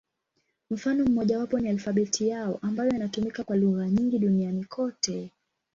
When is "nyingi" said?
3.89-4.19